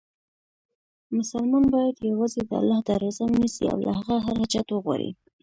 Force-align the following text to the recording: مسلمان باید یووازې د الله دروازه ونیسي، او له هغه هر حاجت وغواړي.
مسلمان 1.17 1.63
باید 1.73 2.05
یووازې 2.09 2.41
د 2.45 2.51
الله 2.61 2.79
دروازه 2.89 3.23
ونیسي، 3.27 3.65
او 3.73 3.77
له 3.87 3.91
هغه 3.99 4.15
هر 4.25 4.35
حاجت 4.41 4.67
وغواړي. 4.71 5.09